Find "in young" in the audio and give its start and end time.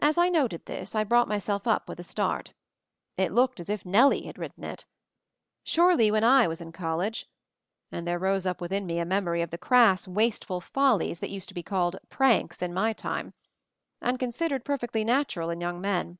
15.50-15.80